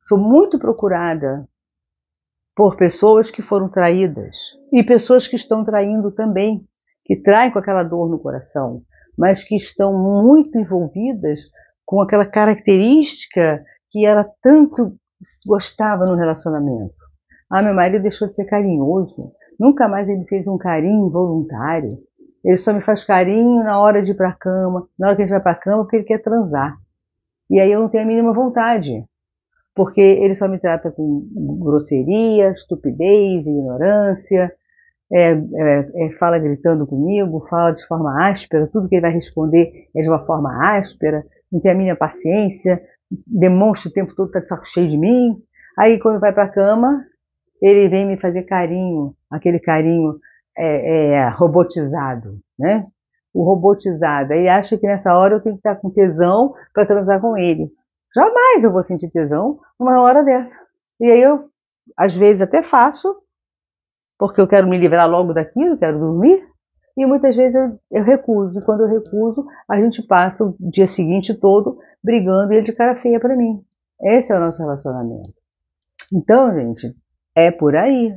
Sou 0.00 0.16
muito 0.16 0.60
procurada 0.60 1.48
por 2.54 2.76
pessoas 2.76 3.30
que 3.30 3.42
foram 3.42 3.68
traídas 3.68 4.36
e 4.72 4.82
pessoas 4.82 5.26
que 5.26 5.36
estão 5.36 5.64
traindo 5.64 6.10
também, 6.10 6.64
que 7.04 7.16
traem 7.16 7.50
com 7.50 7.58
aquela 7.58 7.82
dor 7.82 8.08
no 8.10 8.18
coração, 8.18 8.82
mas 9.16 9.42
que 9.44 9.56
estão 9.56 9.92
muito 10.22 10.58
envolvidas 10.58 11.40
com 11.84 12.00
aquela 12.00 12.26
característica 12.26 13.62
que 13.90 14.04
ela 14.04 14.26
tanto 14.42 14.96
gostava 15.46 16.04
no 16.04 16.14
relacionamento. 16.14 16.94
Ah, 17.50 17.62
meu 17.62 17.74
marido 17.74 18.02
deixou 18.02 18.28
de 18.28 18.34
ser 18.34 18.44
carinhoso, 18.44 19.32
nunca 19.58 19.88
mais 19.88 20.08
ele 20.08 20.24
fez 20.26 20.46
um 20.46 20.56
carinho 20.56 21.10
voluntário. 21.10 21.98
Ele 22.44 22.56
só 22.56 22.72
me 22.72 22.80
faz 22.80 23.04
carinho 23.04 23.62
na 23.64 23.78
hora 23.78 24.02
de 24.02 24.12
ir 24.12 24.14
para 24.14 24.30
a 24.30 24.36
cama, 24.36 24.88
na 24.98 25.08
hora 25.08 25.16
que 25.16 25.22
ele 25.22 25.30
vai 25.30 25.40
para 25.40 25.52
a 25.52 25.56
cama 25.56 25.82
porque 25.82 25.96
ele 25.96 26.04
quer 26.04 26.22
transar. 26.22 26.76
E 27.50 27.58
aí 27.58 27.72
eu 27.72 27.80
não 27.80 27.88
tenho 27.88 28.04
a 28.04 28.06
mínima 28.06 28.32
vontade 28.32 29.04
porque 29.74 30.00
ele 30.00 30.34
só 30.34 30.48
me 30.48 30.58
trata 30.58 30.90
com 30.90 31.26
grosseria, 31.60 32.50
estupidez, 32.50 33.46
ignorância, 33.46 34.52
é, 35.12 35.32
é, 35.32 36.06
é, 36.06 36.10
fala 36.18 36.38
gritando 36.38 36.86
comigo, 36.86 37.40
fala 37.48 37.72
de 37.72 37.84
forma 37.86 38.30
áspera, 38.30 38.68
tudo 38.72 38.88
que 38.88 38.94
ele 38.94 39.02
vai 39.02 39.12
responder 39.12 39.88
é 39.94 40.00
de 40.00 40.08
uma 40.08 40.24
forma 40.24 40.76
áspera, 40.76 41.24
não 41.50 41.60
tem 41.60 41.72
a 41.72 41.74
minha 41.74 41.96
paciência, 41.96 42.80
demonstra 43.26 43.90
o 43.90 43.92
tempo 43.92 44.14
todo 44.14 44.30
que 44.30 44.38
está 44.38 44.40
de 44.40 44.48
saco 44.48 44.66
cheio 44.66 44.88
de 44.88 44.96
mim. 44.96 45.36
Aí 45.76 45.98
quando 45.98 46.20
vai 46.20 46.32
para 46.32 46.44
a 46.44 46.48
cama, 46.48 47.04
ele 47.60 47.88
vem 47.88 48.06
me 48.06 48.16
fazer 48.16 48.44
carinho, 48.44 49.14
aquele 49.30 49.58
carinho 49.58 50.14
é, 50.56 51.14
é, 51.14 51.28
robotizado, 51.30 52.38
né? 52.58 52.86
O 53.32 53.44
robotizado. 53.44 54.32
Aí 54.32 54.48
acha 54.48 54.76
que 54.76 54.86
nessa 54.86 55.16
hora 55.16 55.34
eu 55.34 55.40
tenho 55.40 55.56
que 55.56 55.60
estar 55.60 55.76
com 55.76 55.90
tesão 55.90 56.54
para 56.72 56.86
transar 56.86 57.20
com 57.20 57.36
ele. 57.36 57.70
Jamais 58.14 58.64
eu 58.64 58.72
vou 58.72 58.82
sentir 58.82 59.10
tesão 59.10 59.58
numa 59.78 60.00
hora 60.00 60.22
dessa. 60.24 60.58
E 61.00 61.06
aí 61.06 61.22
eu, 61.22 61.48
às 61.96 62.14
vezes, 62.14 62.42
até 62.42 62.62
faço, 62.62 63.16
porque 64.18 64.40
eu 64.40 64.48
quero 64.48 64.66
me 64.66 64.78
livrar 64.78 65.08
logo 65.08 65.32
daquilo, 65.32 65.78
quero 65.78 65.98
dormir, 65.98 66.44
e 66.96 67.06
muitas 67.06 67.36
vezes 67.36 67.54
eu, 67.54 67.78
eu 67.90 68.04
recuso. 68.04 68.58
E 68.58 68.64
quando 68.64 68.80
eu 68.80 68.88
recuso, 68.88 69.46
a 69.68 69.80
gente 69.80 70.02
passa 70.02 70.44
o 70.44 70.54
dia 70.58 70.86
seguinte 70.86 71.34
todo 71.34 71.78
brigando 72.02 72.52
e 72.52 72.56
ele 72.56 72.64
de 72.64 72.72
cara 72.72 73.00
feia 73.00 73.20
para 73.20 73.36
mim. 73.36 73.62
Esse 74.02 74.32
é 74.32 74.36
o 74.36 74.40
nosso 74.40 74.60
relacionamento. 74.60 75.32
Então, 76.12 76.52
gente, 76.52 76.94
é 77.34 77.50
por 77.50 77.76
aí. 77.76 78.16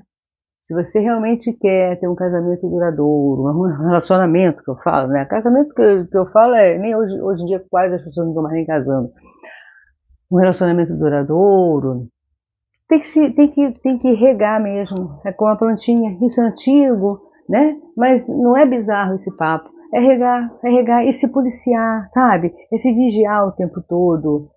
Se 0.64 0.74
você 0.74 1.00
realmente 1.00 1.52
quer 1.54 2.00
ter 2.00 2.08
um 2.08 2.16
casamento 2.16 2.68
duradouro, 2.68 3.44
um 3.44 3.88
relacionamento 3.88 4.64
que 4.64 4.70
eu 4.70 4.78
falo, 4.78 5.10
né? 5.10 5.26
Casamento 5.26 5.76
que 5.76 5.82
eu, 5.82 6.08
que 6.08 6.18
eu 6.18 6.26
falo 6.28 6.56
é 6.56 6.78
nem 6.78 6.96
hoje, 6.96 7.22
hoje 7.22 7.44
em 7.44 7.46
dia 7.48 7.64
quase 7.70 7.96
as 7.96 8.02
pessoas 8.02 8.26
não 8.26 8.32
estão 8.32 8.44
mais 8.44 8.56
nem 8.56 8.66
casando 8.66 9.12
um 10.34 10.40
relacionamento 10.40 10.96
duradouro, 10.98 12.08
tem 12.90 13.00
que, 13.00 13.08
se, 13.08 13.32
tem, 13.32 13.48
que, 13.50 13.72
tem 13.80 14.00
que 14.00 14.14
regar 14.14 14.62
mesmo. 14.62 15.20
É 15.24 15.32
como 15.32 15.52
a 15.52 15.56
plantinha. 15.56 16.18
Isso 16.22 16.42
é 16.42 16.46
antigo, 16.48 17.22
né? 17.48 17.78
Mas 17.96 18.28
não 18.28 18.58
é 18.58 18.66
bizarro 18.66 19.16
esse 19.16 19.32
papo. 19.36 19.70
É 19.94 20.00
regar, 20.00 20.52
é 20.64 20.70
regar 20.70 21.06
e 21.06 21.14
se 21.14 21.28
policiar, 21.28 22.10
sabe? 22.12 22.52
É 22.72 22.78
se 22.80 22.92
vigiar 22.92 23.48
o 23.48 23.52
tempo 23.52 23.80
todo. 23.88 24.50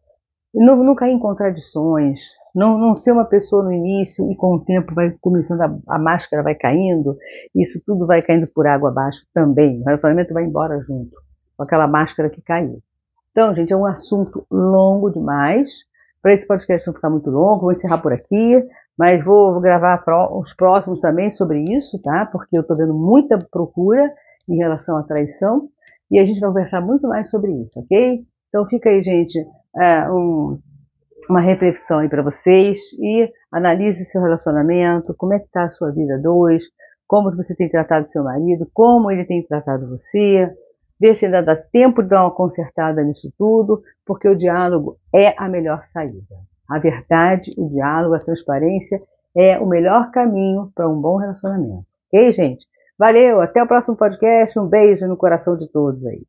Não, 0.55 0.83
não 0.83 0.95
cair 0.95 1.13
em 1.13 1.19
contradições. 1.19 2.21
Não, 2.55 2.79
não 2.79 2.95
ser 2.95 3.13
uma 3.13 3.27
pessoa 3.27 3.63
no 3.63 3.71
início 3.71 4.31
e 4.33 4.35
com 4.35 4.55
o 4.55 4.65
tempo 4.65 4.95
vai 4.95 5.15
começando, 5.21 5.61
a, 5.61 5.95
a 5.95 5.99
máscara 5.99 6.43
vai 6.43 6.55
caindo, 6.55 7.15
isso 7.55 7.83
tudo 7.85 8.07
vai 8.07 8.23
caindo 8.23 8.47
por 8.47 8.67
água 8.67 8.89
abaixo 8.89 9.27
também. 9.35 9.83
O 9.83 9.85
relacionamento 9.85 10.33
vai 10.33 10.45
embora 10.45 10.81
junto, 10.81 11.15
com 11.55 11.63
aquela 11.63 11.87
máscara 11.87 12.31
que 12.31 12.41
caiu. 12.41 12.81
Então, 13.37 13.55
gente, 13.55 13.71
é 13.71 13.77
um 13.77 13.85
assunto 13.85 14.47
longo 14.51 15.11
demais. 15.11 15.85
Para 16.23 16.33
esse 16.33 16.47
podcast 16.47 16.87
não 16.87 16.95
ficar 16.95 17.11
muito 17.11 17.29
longo, 17.29 17.61
vou 17.61 17.73
encerrar 17.73 17.99
por 17.99 18.11
aqui. 18.11 18.67
Mas 18.97 19.23
vou, 19.23 19.61
gravar 19.61 20.03
os 20.33 20.55
próximos 20.55 21.01
também 21.01 21.31
sobre 21.31 21.63
isso, 21.77 22.01
tá? 22.01 22.25
Porque 22.25 22.57
eu 22.57 22.63
estou 22.63 22.75
vendo 22.75 22.95
muita 22.95 23.39
procura 23.51 24.11
em 24.49 24.57
relação 24.57 24.97
à 24.97 25.03
traição 25.03 25.69
e 26.11 26.19
a 26.19 26.25
gente 26.25 26.41
vai 26.41 26.49
conversar 26.49 26.81
muito 26.81 27.07
mais 27.07 27.29
sobre 27.29 27.53
isso, 27.53 27.79
ok? 27.79 28.25
Então 28.49 28.65
fica 28.69 28.89
aí, 28.89 29.03
gente, 29.03 29.39
é, 29.77 30.11
um, 30.11 30.59
uma 31.29 31.41
reflexão 31.41 31.99
aí 31.99 32.09
para 32.09 32.23
vocês 32.23 32.81
e 32.99 33.31
analise 33.53 34.07
seu 34.07 34.23
relacionamento, 34.23 35.15
como 35.15 35.35
é 35.35 35.39
que 35.39 35.45
está 35.45 35.65
a 35.65 35.69
sua 35.69 35.91
vida 35.91 36.19
dois, 36.19 36.65
como 37.07 37.37
você 37.37 37.55
tem 37.55 37.69
tratado 37.69 38.09
seu 38.09 38.25
marido, 38.25 38.67
como 38.73 39.11
ele 39.11 39.27
tem 39.27 39.43
tratado 39.43 39.91
você, 39.91 40.51
ver 40.99 41.15
se 41.15 41.27
ainda 41.27 41.43
dá 41.43 41.57
tempo 41.57 42.03
de 42.03 42.09
dar 42.09 42.23
uma 42.23 42.31
consertada 42.31 43.03
nisso 43.03 43.33
tudo, 43.39 43.83
porque 44.05 44.29
o 44.29 44.37
diálogo 44.37 44.97
é 45.15 45.35
a 45.37 45.49
melhor 45.49 45.85
saída. 45.85 46.37
A 46.69 46.79
verdade, 46.79 47.55
o 47.57 47.69
diálogo, 47.69 48.15
a 48.15 48.19
transparência 48.19 49.01
é 49.37 49.59
o 49.59 49.67
melhor 49.67 50.11
caminho 50.11 50.71
para 50.75 50.89
um 50.89 51.01
bom 51.01 51.17
relacionamento. 51.17 51.85
Ok, 52.13 52.33
gente? 52.33 52.67
Valeu, 52.99 53.41
até 53.43 53.63
o 53.63 53.67
próximo 53.67 53.97
podcast. 53.97 54.59
Um 54.59 54.67
beijo 54.67 55.07
no 55.07 55.17
coração 55.17 55.57
de 55.57 55.71
todos 55.71 56.07
aí. 56.07 56.23